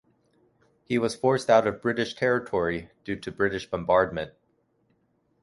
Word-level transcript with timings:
He 0.83 0.97
was 0.97 1.13
forced 1.15 1.47
out 1.47 1.67
of 1.67 1.79
British 1.79 2.15
territory 2.15 2.89
due 3.03 3.17
to 3.17 3.31
British 3.31 3.69
bombardment. 3.69 4.31